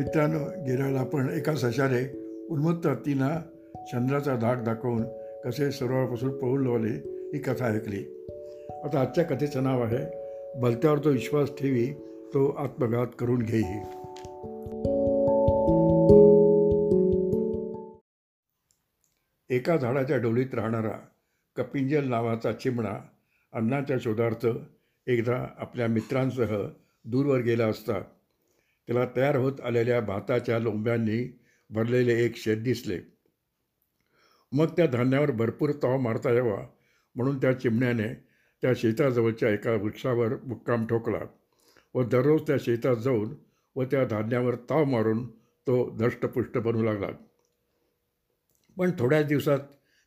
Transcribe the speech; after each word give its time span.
मित्रांनो 0.00 0.38
गेल्याला 0.38 1.00
आपण 1.00 1.28
एका 1.28 1.54
सशाने 1.54 2.18
उन्मत्त 2.48 2.86
हत्तींना 2.86 3.40
चंद्राचा 3.92 4.36
धाक 4.36 4.62
दाखवून 4.62 5.02
कसे 5.44 5.70
सरोवरापासून 5.72 6.38
पळून 6.38 6.66
लावले 6.66 6.92
ही 7.32 7.38
कथा 7.38 7.66
ऐकली. 7.66 8.26
आता 8.84 9.00
आजच्या 9.00 9.24
कथेचं 9.24 9.62
नाव 9.62 9.82
आहे 9.82 10.30
भलत्यावर 10.60 10.98
तो 10.98 11.10
विश्वास 11.10 11.48
ठेवी 11.48 11.86
तो 12.34 12.48
आत्मघात 12.58 13.06
करून 13.18 13.42
घेई. 13.42 13.62
एका 19.56 19.76
झाडाच्या 19.76 20.16
डोलीत 20.16 20.54
राहणारा 20.54 20.98
कपिंजल 21.56 22.08
नावाचा 22.08 22.52
चिमणा 22.52 23.00
अन्नाच्या 23.52 23.96
शोधार्थ 24.00 24.46
एकदा 25.06 25.46
आपल्या 25.58 25.86
मित्रांसह 25.86 26.62
दूरवर 27.04 27.38
गेला 27.38 27.66
असता 27.66 28.00
त्याला 28.90 29.04
तयार 29.16 29.36
होत 29.36 29.60
आलेल्या 29.64 30.00
भाताच्या 30.00 30.58
लोंब्यांनी 30.58 31.18
भरलेले 31.70 32.14
एक 32.24 32.36
शेत 32.36 32.56
दिसले. 32.56 32.98
मग 34.52 34.66
त्या 34.66 34.86
धान्यावर 34.86 35.30
भरपूर 35.30 35.72
ताव 35.72 35.98
मारता 35.98 36.30
यावा 36.30 36.56
म्हणून 37.14 37.38
त्या 37.38 37.52
चिमण्याने 37.60 38.08
त्या 38.62 38.72
शेताजवळच्या 38.76 39.50
एका 39.50 39.72
वृक्षावर 39.72 40.34
मुक्काम 40.44 40.86
ठोकला 40.86 41.18
व 41.94 42.02
दररोज 42.02 42.42
त्या 42.46 42.56
शेतात 42.60 42.96
जाऊन 42.96 43.34
व 43.76 43.84
त्या 43.84 44.04
धान्यावर 44.04 44.54
ताव 44.54 44.84
मारून 44.84 45.26
तो 45.66 45.96
धष्टपुष्ट 45.96 46.58
बनू 46.58 46.82
लागला. 46.82 47.06
पण 48.76 48.90
थोड्याच 48.98 49.26
दिवसात 49.26 49.58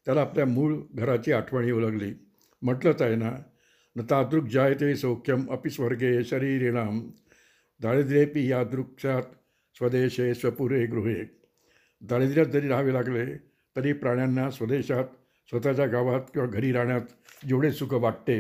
त्याला 0.05 0.21
आपल्या 0.21 0.45
मूळ 0.45 0.75
घराची 0.93 1.31
आठवण 1.31 1.63
येऊ 1.63 1.79
लागली. 1.79 2.13
म्हटलंच 2.61 3.01
आहे 3.01 3.15
ना 3.15 3.35
न 3.95 4.01
तादृक 4.09 4.43
जायते 4.43 4.95
सौख्यम 4.95 5.51
अपिस्वर्गे 5.51 6.23
शरीरिणाम 6.23 7.09
दारिद्र्येपी 7.83 8.51
यादृक्षात 8.51 9.23
स्वदेशे 9.75 10.33
स्वपुरे 10.33 10.85
गृहे. 10.85 11.23
दारिद्र्यात 12.01 12.45
जरी 12.45 12.67
राहावे 12.67 12.93
लागले 12.93 13.25
तरी 13.75 13.93
प्राण्यांना 13.93 14.49
स्वदेशात 14.51 15.03
स्वतःच्या 15.49 15.85
गावात 15.85 16.21
किंवा 16.33 16.47
घरी 16.47 16.71
राहण्यात 16.71 17.01
जेवढे 17.47 17.71
सुख 17.71 17.93
वाटते 17.93 18.39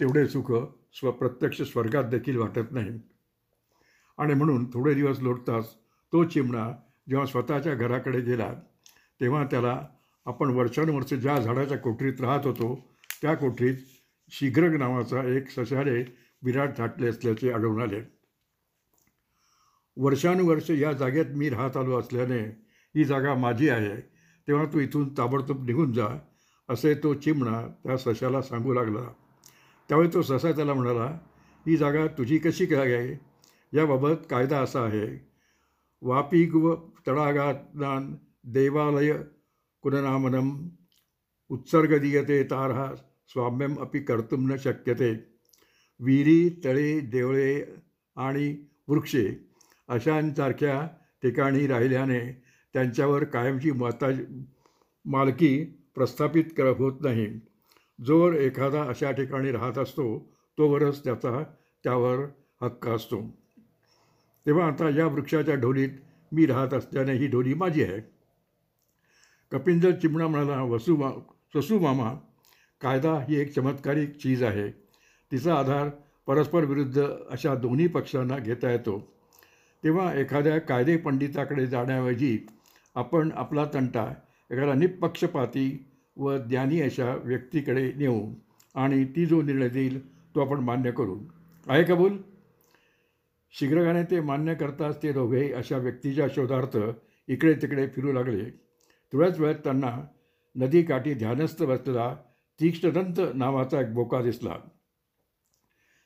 तेवढे 0.00 0.26
सुख 0.26 0.52
स्वप्रत्यक्ष 0.92 1.62
स्वर्गात 1.62 2.04
देखील 2.04 2.36
वाटत 2.36 2.72
नाही. 2.72 2.90
आणि 4.18 4.34
म्हणून 4.34 4.64
थोडे 4.64 4.94
दिवस 4.94 5.20
लोटताच 5.20 5.74
तो 6.12 6.24
चिमणा 6.24 6.70
जेव्हा 7.08 7.26
स्वतःच्या 7.26 7.74
घराकडे 7.74 8.20
गेला 8.20 8.52
तेव्हा 9.20 9.44
त्याला 9.44 9.80
आपण 10.26 10.50
वर्षानुवर्ष 10.50 11.14
ज्या 11.14 11.38
झाडाच्या 11.38 11.78
कोठरीत 11.78 12.20
राहत 12.20 12.46
होतो 12.46 12.68
त्या 13.22 13.34
कोठरीत 13.34 13.76
शीघ्रग 14.30 14.76
नावाचा 14.76 15.22
एक 15.22 15.48
सशारे 15.50 16.04
विराट 16.42 16.76
थाटले 16.78 17.08
असल्याचे 17.08 17.50
आढळून 17.52 17.82
आले. 17.82 18.15
वर्षानुवर्ष 19.96 20.70
या 20.70 20.92
जागेत 20.92 21.26
मी 21.36 21.48
राहत 21.48 21.76
आलो 21.76 21.98
असल्याने 21.98 22.40
ही 22.96 23.04
जागा 23.04 23.34
माझी 23.34 23.68
आहे. 23.68 24.00
तेव्हा 24.48 24.64
तू 24.64 24.80
इथून 24.80 25.08
ताबडतोब 25.18 25.64
निघून 25.64 25.92
जा 25.92 26.06
असे 26.68 26.94
तो 26.94 27.14
चिमणा 27.14 27.66
त्या 27.84 27.96
सशाला 27.96 28.42
सांगू 28.42 28.72
लागला. 28.72 29.08
त्यावेळी 29.88 30.08
तो 30.14 30.22
ससा 30.22 30.52
त्याला 30.52 30.74
म्हणाला 30.74 31.18
ही 31.66 31.76
जागा 31.76 32.06
तुझी 32.06 32.38
कशी 32.38 32.66
काय 32.66 32.92
आहे? 32.92 33.20
याबाबत 33.76 34.14
कायदा 34.30 34.58
असा 34.58 34.80
आहे. 34.80 35.26
वापिग्व 36.02 36.74
तडागादान 37.08 38.14
देवालय 38.44 39.12
कुननामनम 39.82 40.68
उत्सर्ग 41.48 41.98
दीयते 41.98 42.42
तारहा 42.44 42.94
स्वाम्यम 43.28 43.78
अपि 43.78 44.00
कर्तुं 44.00 44.38
न 44.38 44.56
शक्यते. 44.56 45.36
विहिरी 46.00 46.60
तळे 46.64 47.00
देवळे 47.00 47.64
आणि 48.16 48.66
वृक्षे 48.88 49.45
अशांसारख्या 49.88 50.88
ठिकाणी 51.22 51.66
राहिल्याने 51.66 52.42
त्यांच्यावर 52.74 53.24
कायमची 53.24 53.70
माता 53.70 54.06
मालकी 55.04 55.64
प्रस्थापित 55.94 56.44
कर 56.56 56.66
होत 56.66 56.92
नाही. 57.00 57.40
जोवर 58.04 58.34
एखादा 58.34 58.82
अशा 58.82 59.10
ठिकाणी 59.10 59.52
राहत 59.52 59.78
असतो 59.78 60.36
तोवरच 60.58 61.04
त्याचा 61.04 61.42
त्यावर 61.84 62.24
हक्क 62.62 62.88
असतो. 62.88 63.20
तेव्हा 64.46 64.66
आता 64.66 64.88
या 64.88 65.06
वृक्षाच्या 65.06 65.54
ढोलीत 65.54 65.88
मी 66.32 66.46
राहत 66.46 66.74
असल्याने 66.74 67.12
ही 67.12 67.26
ढोली 67.26 67.54
माझी 67.54 67.82
आहे. 67.82 68.00
कपिंजल 69.52 69.92
चिमणा 69.92 70.26
म्हणाला 70.26 70.62
वसू 70.62 70.96
मा 70.96 71.10
ससू 71.54 71.78
मामा 71.78 72.14
कायदा 72.80 73.12
ही 73.28 73.40
एक 73.40 73.52
चमत्कारिक 73.52 74.16
चीज 74.16 74.42
आहे. 74.42 74.70
तिचा 75.32 75.54
आधार 75.54 75.88
परस्पर 76.26 76.64
विरुद्ध 76.64 77.06
अशा 77.30 77.54
दोन्ही 77.54 77.86
पक्षांना 77.86 78.38
घेता 78.38 78.70
येतो. 78.70 79.15
तेव्हा 79.86 80.14
एखाद्या 80.14 80.58
कायदे 80.58 80.96
पंडिताकडे 80.96 81.66
जाण्याऐवजी 81.66 82.46
आपण 82.94 83.30
आपला 83.34 83.64
तंटा 83.74 84.14
एखादा 84.50 84.74
निपक्षपाती 84.74 85.86
व 86.16 86.36
ज्ञानी 86.36 86.80
अशा 86.80 87.14
व्यक्तीकडे 87.24 87.92
नेऊ 87.92 88.32
आणि 88.74 89.04
ती 89.04 89.26
जो 89.26 89.42
निर्णय 89.42 89.68
देईल 89.68 90.08
तो 90.34 90.40
आपण 90.40 90.60
मान्य 90.60 90.90
करू. 90.90 91.18
आहे 91.66 91.84
कबूल? 91.84 92.16
शीघ्रगाने 93.52 94.02
ते 94.02 94.20
मान्य 94.20 94.54
करताच 94.54 95.02
ते 95.02 95.12
दोघे 95.12 95.52
अशा 95.52 95.76
व्यक्तीच्या 95.76 96.26
शोधार्थ 96.34 96.78
इकडे 97.28 97.54
तिकडे 97.54 97.86
फिरू 97.86 98.12
लागले. 98.12 98.50
थोड्याच 99.12 99.40
वेळात 99.40 99.54
त्यांना 99.54 100.06
नदीकाठी 100.56 101.14
ध्यानस्थ 101.14 101.62
बसलेला 101.62 102.16
तीक्ष्णदंत 102.60 103.20
नावाचा 103.34 103.80
एक 103.80 103.94
बोका 103.94 104.22
दिसला. 104.22 104.56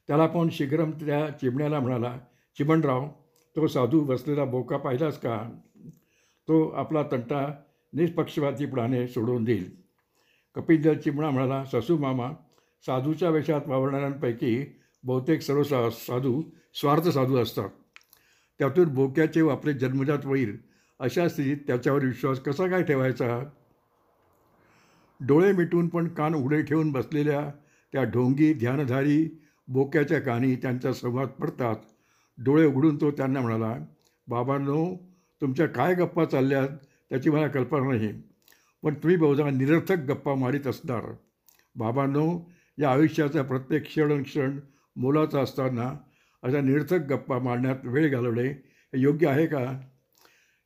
त्याला 0.07 0.27
पाहून 0.27 0.51
शीघ्रम 0.51 0.91
त्या 0.91 1.31
चिमण्याला 1.31 1.81
म्हणाला 1.81 2.19
चिमणराव 2.59 3.09
तो 3.57 3.67
साधू 3.67 4.01
बसलेला 4.01 4.45
बोका 4.45 4.77
पाहिलास 4.77 5.19
का? 5.19 5.37
तो 6.49 6.69
आपला 6.69 7.03
तंटा 7.03 7.47
निष्पक्षपातीपणाने 7.93 9.09
सोडून 9.09 9.45
देईल. 9.45 9.71
कपिलजल 10.55 10.95
चिमणा 10.95 11.31
म्हणाला 11.31 11.65
ससू 11.65 11.99
मामा 11.99 12.31
साधूच्या 12.87 13.31
वेशात 13.31 13.61
वावरणाऱ्यांपैकी 13.67 14.65
बहुतेक 15.05 15.43
सर्व 15.43 15.63
सा 15.63 15.91
साधू 15.91 16.43
स्वार्थ 16.75 17.09
साधू 17.09 17.37
असतात. 17.37 17.69
त्यातून 18.59 18.95
बोक्याचे 18.95 19.51
आपले 19.51 19.73
जन्मजात 19.73 20.25
होईल 20.25 20.57
अशा 21.01 21.29
स्थितीत 21.29 21.57
त्याच्यावर 21.67 22.05
विश्वास 22.05 22.41
कसा 22.41 22.67
काय 22.67 22.83
ठेवायचा? 22.83 23.43
डोळे 25.21 25.53
मिटून 25.53 25.89
पण 25.89 26.09
कान 26.09 26.35
उघडे 26.35 26.63
ठेवून 26.63 26.93
बसलेल्या 26.93 27.51
त्या 27.93 28.05
ढोंगी 28.05 28.55
ध्यानधारी 28.55 29.39
बोक्याच्या 29.69 30.21
कानी 30.21 30.57
त्यांचा 30.57 30.93
संवाद 30.93 31.29
पडतात. 31.29 31.77
डोळे 32.45 32.67
उघडून 32.67 33.01
तो 33.01 33.11
त्यांना 33.11 33.41
म्हणाला 33.41 33.79
बाबांनो 34.29 35.11
तुमच्या 35.41 35.67
काय 35.67 35.95
गप्पा 35.95 36.25
चालल्यात 36.25 36.69
त्याची 37.11 37.31
मला 37.31 37.49
कल्पना 37.49 37.89
नाही. 37.89 38.13
पण 38.83 38.95
तुम्ही 38.95 39.17
बहुधा 39.17 39.51
निरर्थक 39.51 39.97
गप्पा 39.97 40.35
मारित 40.35 40.67
असणार. 40.67 41.03
बाबांनो 41.77 42.51
या 42.79 42.91
आयुष्याचा 42.91 43.43
प्रत्येक 43.43 43.83
क्षण 43.83 44.23
क्षण 44.23 44.61
मोलाचा 44.97 45.41
असताना 45.41 46.01
अशा 46.43 46.61
निरर्थक 46.61 46.99
गप्पा 46.99 47.39
मारण्यात 47.39 47.77
वेळ 47.85 48.11
घालवणे 48.11 48.49
हे 48.95 49.01
योग्य 49.01 49.29
आहे 49.29 49.47
का? 49.47 49.81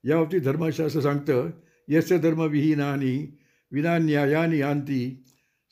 याबाबतीत 0.04 0.40
धर्मशास्त्र 0.40 1.00
सांगतं 1.00 1.50
यस्य 1.88 2.18
धर्मविहीनानी 2.18 3.38
विना 3.72 3.98
न्यायानी 3.98 4.60
आंती 4.60 5.24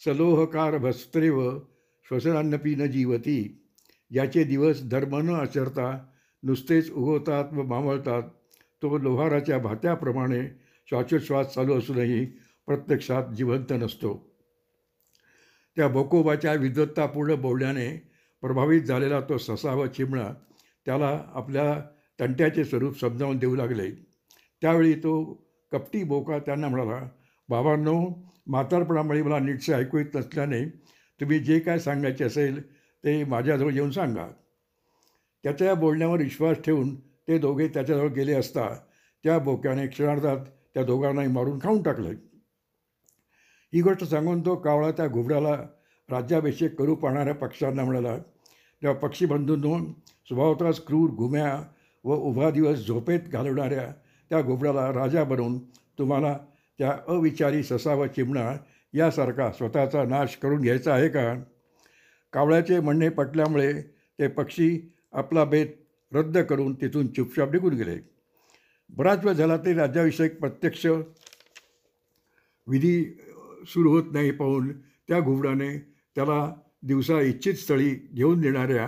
सलोहकार 0.05 0.79
भस्त्रेव 0.79 1.59
श्वसनान्नपी 2.09 2.75
न 2.75 2.91
जीवती. 2.91 3.62
याचे 4.13 4.45
दिवस 4.45 4.83
धर्म 4.83 5.17
न 5.17 5.35
आचरता 5.35 6.07
नुसतेच 6.43 6.91
उगवतात 6.91 7.53
व 7.53 7.63
मावळतात 7.63 8.23
तो 8.83 8.99
लोहाराच्या 8.99 9.59
भात्याप्रमाणे 9.59 10.41
श्वासोच्छ्वास 10.89 11.55
चालू 11.55 11.79
असूनही 11.79 12.25
प्रत्यक्षात 12.67 13.35
जिवंत 13.35 13.73
नसतो. 13.73 14.33
त्या 15.77 15.89
बोकोबाच्या 15.89 16.53
विद्वत्तापूर्ण 16.53 17.35
बोलण्याने 17.35 17.89
प्रभावित 18.43 18.83
झालेला 18.83 19.21
तो 19.21 19.39
ससा 19.39 19.75
व 19.75 19.87
चिमणा 19.87 20.29
त्याला 20.87 21.25
आपल्या 21.35 21.81
तंट्याचे 22.21 22.65
स्वरूप 22.65 23.01
समजावून 23.01 23.39
देऊ 23.39 23.55
लागले. 23.55 23.91
त्यावेळी 24.63 24.95
तो 24.95 25.23
कपटी 25.73 26.03
बोका 26.05 26.39
त्यांना 26.39 26.69
म्हणाला 26.69 27.09
बाबांनो 27.49 27.99
म्हातारपणामुळे 28.47 29.23
मला 29.23 29.39
नीटसे 29.39 29.73
ऐकू 29.73 29.99
येत 29.99 30.17
नसल्याने 30.17 30.65
तुम्ही 31.21 31.39
जे 31.39 31.59
काय 31.61 31.79
सांगायचे 31.79 32.25
असेल 32.25 32.61
ते 33.05 33.25
माझ्याजवळ 33.25 33.73
येऊन 33.73 33.91
सांगा. 33.91 34.27
त्याच्या 35.45 35.75
बोलण्यावर 35.75 36.19
विश्वास 36.19 36.57
ठेवून 36.65 36.95
ते 37.01 37.39
दोघे 37.39 37.69
त्याच्याजवळ 37.69 38.09
गेले 38.09 38.33
असता 38.33 38.69
त्या 39.25 39.39
बोक्याने 39.39 39.87
क्षणार्धात 39.87 40.37
त्या 40.75 40.85
दोघांनाही 40.85 41.29
मारून 41.29 41.59
खाऊन 41.59 41.83
टाकलं. 41.83 42.09
ही 43.75 43.83
गोष्ट 43.83 44.05
सांगून 44.05 44.41
तो 44.41 44.57
कावळा 44.57 44.91
त्या 44.91 45.07
घुबडाला 45.07 45.55
राज्याभिषेक 46.11 46.79
करू 46.79 46.95
पाहणाऱ्या 46.95 47.35
पक्षांना 47.35 47.85
म्हणाला 47.85 48.19
तेव्हा 48.83 48.99
पक्षीबंधूंनो 48.99 49.79
स्वभावतःच 50.29 50.85
क्रूर 50.87 51.11
घुम्या 51.11 51.63
व 52.05 52.15
उभा 52.15 52.51
दिवस 52.51 52.87
झोपेत 52.87 53.21
घालवणाऱ्या 53.21 53.93
त्या 54.31 54.43
घुबडाला 54.43 54.93
राजा 54.93 55.25
बनवून 55.25 55.59
तुम्हाला 55.99 56.39
त्या 56.79 56.99
अविचारी 57.09 57.63
ससा 57.63 57.95
व 57.95 58.07
चिमणा 58.07 58.57
यासारखा 58.95 59.51
स्वतःचा 59.51 60.05
नाश 60.05 60.37
करून 60.37 60.61
घ्यायचा 60.61 60.95
आहे 60.95 61.09
का? 61.09 61.43
कावळ्याचे 62.33 62.81
म्हणणे 62.81 63.09
पटल्यामुळे 63.09 63.73
ते 64.19 64.29
पक्षी 64.29 64.69
आपला 65.13 65.45
बेत 65.45 65.67
रद्द 66.13 66.39
करून 66.39 66.75
तिथून 66.75 67.07
चुपचाप 67.07 67.53
निघून 67.53 67.75
गेले. 67.75 67.97
बराच 68.91 69.25
वेळ 69.25 69.35
झाला 69.35 69.57
तरी 69.57 69.75
राज्याभिषेक 69.75 70.39
प्रत्यक्ष 70.41 70.87
विधी 72.67 73.05
सुरू 73.69 73.91
होत 73.91 74.13
नाही 74.13 74.31
पाहून 74.31 74.73
त्या 75.09 75.21
घुबडाने 75.21 75.77
त्याला 76.17 76.55
दिवसा 76.83 77.21
इच्छित 77.21 77.55
स्थळी 77.55 77.91
घेऊन 78.15 78.41
देणाऱ्या 78.41 78.87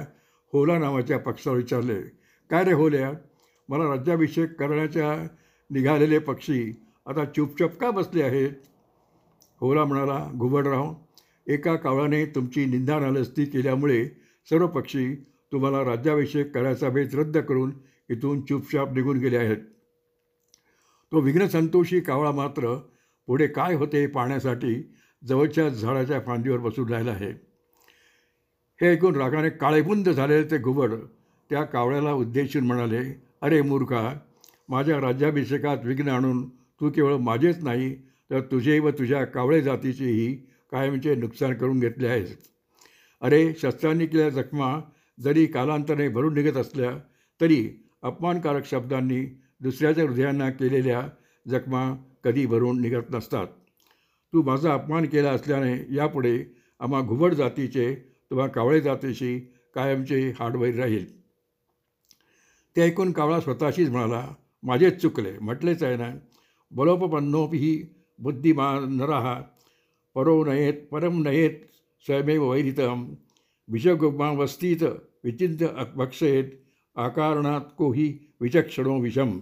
होला 0.53 0.79
नावाच्या 0.79 1.19
पक्षाला 1.19 1.57
विचारले 1.57 2.01
काय 2.51 2.65
रे 2.65 2.73
होल्या? 2.73 3.13
मला 3.69 3.85
राज्याभिषेक 3.91 4.55
करण्याच्या 4.59 5.13
निघालेले 5.71 6.19
पक्षी 6.19 6.73
आता 7.07 7.25
चुपचाप 7.25 7.77
का 7.77 7.91
बसले 7.91 8.23
आहेत? 8.23 8.53
होला 9.61 9.85
म्हणाला 9.85 10.19
घुबडराव 10.35 10.93
एका 11.47 11.75
कावळाने 11.77 12.25
तुमची 12.27 12.65
निंदानालस्ती 12.67 13.45
केल्यामुळे 13.45 14.05
सर्व 14.51 14.67
पक्षी 14.67 15.15
तुम्हाला 15.53 15.85
राज्याभिषेक 15.85 16.55
करायचा 16.55 16.89
भेद 16.89 17.15
रद्द 17.15 17.39
करून 17.39 17.73
इथून 18.11 18.41
चुपचाप 18.41 18.93
निघून 18.93 19.19
गेले 19.19 19.37
आहेत. 19.37 19.57
तो 21.13 21.21
विघ्नसंतोषी 21.21 22.01
कावळा 22.01 22.31
मात्र 22.31 22.75
पुढे 23.29 23.47
काय 23.47 23.75
होते 23.75 24.07
पाहण्यासाठी 24.07 24.75
जवळच्या 25.23 25.69
झाडाच्या 25.69 26.21
फांदीवर 26.21 26.59
बसून 26.59 26.89
राहिला 26.89 27.11
आहे. 27.11 27.31
हे 28.81 28.89
ऐकून 28.89 29.17
रागाने 29.17 29.51
काळेबुंद 29.51 30.09
झालेले 30.09 30.51
ते 30.51 30.59
घुबड 30.59 30.95
त्या 31.51 31.63
कावळ्याला 31.65 32.13
उद्देशून 32.13 32.67
म्हणाले 32.67 33.03
अरे 33.43 33.61
मूर्खा 33.63 34.11
माझ्या 34.69 35.01
राज्याभिषेकात 35.01 35.85
विघ्न 35.85 36.09
आणून 36.09 36.49
तू 36.81 36.91
केवळ 36.91 37.17
माझेच 37.17 37.63
नाही 37.65 37.95
तर 38.31 38.41
तुझे 38.41 38.79
व 38.79 38.91
तुझ्या 38.91 39.25
कावळे 39.25 39.61
जातीचेही 39.61 40.35
कायमचे 40.75 41.09
म्हणजे 41.09 41.15
नुकसान 41.15 41.55
करून 41.55 41.81
घेतले 41.81 42.09
आहेस? 42.09 42.37
अरे 43.21 43.55
शस्त्रांनी 43.63 44.07
केलेल्या 44.07 44.43
जखमा 44.43 44.81
जरी 45.21 45.47
कालांतराने 45.47 46.09
भरून 46.09 46.35
निघत 46.35 46.57
असल्या 46.57 46.91
तरी 47.41 47.71
अपमानकारक 48.03 48.67
शब्दांनी 48.67 49.25
दुसऱ्याच्या 49.61 50.05
हृदयांना 50.05 50.51
केलेल्या 50.51 51.03
जखमा 51.49 51.95
कधी 52.25 52.47
भरून 52.47 52.81
निघत 52.81 53.11
नसतात. 53.11 53.47
तू 54.33 54.43
माझा 54.43 54.75
अपमान 54.75 55.05
केला 55.05 55.31
असल्याने 55.31 55.95
यापुढे 55.95 56.45
आम्हा 56.81 57.01
घुबड 57.01 57.35
जातीचे 57.35 57.95
किंवा 58.29 58.47
कावळे 58.47 58.81
जातीशी 58.81 59.39
कायमचे 59.75 60.31
हाडवैर 60.31 60.75
राहील. 60.75 61.07
ते 62.77 62.83
ऐकून 62.83 63.13
कावळा 63.13 63.41
स्वतःशीच 63.41 63.91
म्हणाला 63.91 64.35
माझेच 64.63 65.01
चुकले. 65.03 65.39
म्हटलेच 65.39 65.83
आहे 65.83 65.97
ना. 65.97 66.15
बलोपपन्नोपी 66.71 67.95
बुद्धिमान 68.19 68.97
नराहा 68.97 69.43
परो 70.15 70.45
नयेत 70.45 70.75
परम 70.91 71.23
नयेत 71.23 71.51
स्वयमेव 72.07 72.51
वैरितम 72.51 73.15
विषगुमावस्थित 73.69 74.83
विचिंत 75.25 75.63
भक्षयेत 75.95 76.45
आकारणात 76.97 77.61
कोही 77.79 78.07
विचक्षणो 78.41 78.99
विषम। 79.01 79.39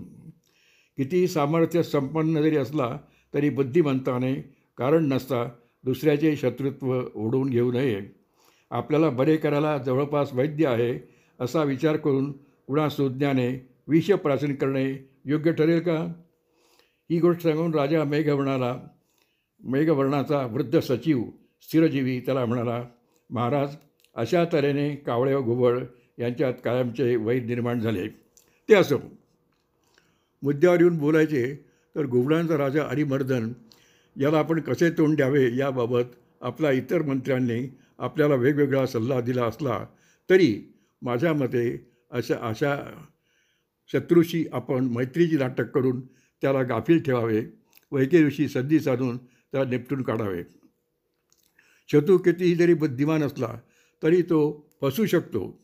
किती 0.97 1.27
सामर्थ्य 1.29 1.83
संपन्न 1.83 2.43
जरी 2.43 2.57
असला 2.57 2.97
तरी 3.35 3.51
बुद्धिमंताने 3.51 4.35
कारण 4.79 5.05
नसता 5.05 5.45
दुसऱ्याचे 5.85 6.37
शत्रुत्व 6.37 6.93
ओढवून 7.15 7.49
घेऊ 7.51 7.73
नये। 7.73 8.01
आपल्याला 8.71 9.11
बरे 9.11 9.37
करायला 9.37 9.77
जवळपास 9.79 10.33
वैद्य 10.33 10.67
आहे 10.67 10.99
असा 11.41 11.63
विचार 11.63 11.97
करून 11.97 12.33
कुणा 12.67 12.89
सुज्ञाने 12.89 13.49
विष 13.89 14.11
प्राचीन 14.13 14.55
करणे 14.55 14.93
योग्य 15.25 15.53
ठरेल 15.53 15.81
का? 15.81 15.97
ही 17.11 17.19
गोष्ट 17.21 17.43
सांगून 17.43 17.75
राजा 17.75 18.05
मेघवर्णाला 18.05 18.77
मेघवर्णाचा 19.63 20.47
वृद्ध 20.47 20.79
सचिव 20.79 21.23
स्थिरजीवी 21.63 22.21
त्याला 22.21 22.45
म्हणाला 22.45 22.85
महाराज 23.31 23.77
अशा 24.15 24.45
तऱ्हेने 24.53 24.95
कावळे 24.97 25.35
व 25.35 25.43
घुबळ 25.43 25.85
यांच्यात 26.19 26.55
कायमचे 26.65 27.17
वैध 27.17 27.47
निर्माण 27.47 27.81
झाले. 27.81 28.09
ते 28.69 28.75
असो. 28.75 28.99
मुद्द्यावर 30.43 30.81
येऊन 30.81 30.99
बोलायचे 30.99 31.55
तर 31.97 32.07
घुबडांचा 32.07 32.57
राजा 32.59 32.85
हरिमर्दन 32.85 33.53
याला 34.17 34.39
आपण 34.39 34.61
कसे 34.61 34.91
तोंड 34.91 35.17
द्यावे 35.17 35.57
याबाबत 35.57 36.05
आपल्या 36.41 36.71
इतर 36.71 37.03
मंत्र्यांनी 37.03 37.77
आपल्याला 37.99 38.35
वेगवेगळा 38.35 38.87
सल्ला 38.87 39.21
दिला 39.21 39.45
असला 39.45 39.87
तरी 40.31 40.73
माझ्या 41.03 41.33
मते 41.33 41.93
अशा 42.11 42.35
अशा 42.49 42.77
शत्रूशी 43.93 44.45
आपण 44.53 44.85
मैत्रीची 44.85 45.37
नाटक 45.37 45.71
करून 45.71 46.01
त्याला 46.43 46.63
गाफील 46.63 47.03
ठेवावे 47.03 47.43
व 47.93 47.99
दिवशी 47.99 48.49
संधी 48.49 48.81
साधून 48.81 49.19
त्याला 49.53 49.71
निपटून 49.71 50.03
काढावे. 50.03 50.43
शत्रू 51.89 52.19
कितीही 52.19 52.55
जरी 52.55 52.75
बुद्धिमान 52.75 53.23
असला 53.23 53.49
तरी 54.03 54.23
तो 54.23 54.41
फसू 54.81 55.07
शकतो. 55.07 55.59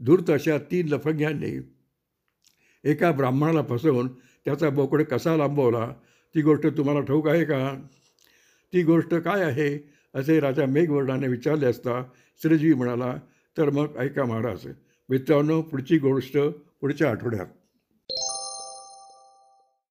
धूर्त 0.00 0.30
अशा 0.30 0.58
तीन 0.70 0.88
लफंग्यांनी 0.88 1.56
एका 2.84 3.10
ब्राह्मणाला 3.12 3.62
फसवून 3.62 4.08
त्याचा 4.44 4.70
बोकड 4.70 5.02
कसा 5.02 5.36
लांबवला 5.36 5.88
ती 6.34 6.42
गोष्ट 6.42 6.66
तुम्हाला 6.66 7.00
ठाऊक 7.00 7.28
आहे 7.28 7.44
का? 7.44 7.74
ती 8.72 8.82
गोष्ट 8.82 9.14
काय 9.14 9.42
आहे? 9.44 9.78
असे 10.14 10.38
राजा 10.40 10.66
मेघवर्णाने 10.66 11.28
विचारले 11.28 11.66
असता 11.66 12.02
श्रीजी 12.42 12.72
म्हणाला 12.74 13.14
तर 13.58 13.70
मग 13.70 13.96
ऐका 13.96 14.24
महाराज 14.24 14.66
मित्रांनो 15.08 15.60
पुढची 15.62 15.98
गोष्ट 15.98 16.38
पुढच्या 16.80 17.10
आठवड्यात. 17.10 17.46